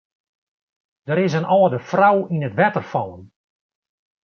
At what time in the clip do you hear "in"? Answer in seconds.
1.39-1.49